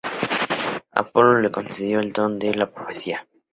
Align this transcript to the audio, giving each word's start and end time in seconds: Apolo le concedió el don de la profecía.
Apolo 0.95 1.39
le 1.41 1.51
concedió 1.51 1.99
el 1.99 2.11
don 2.11 2.39
de 2.39 2.55
la 2.55 2.73
profecía. 2.73 3.27